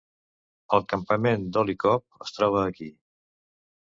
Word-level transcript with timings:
El 0.77 0.85
campament 0.93 1.43
Dolly 1.57 1.77
Copp 1.85 2.27
es 2.27 2.35
troba 2.37 2.65
aquí. 2.71 2.91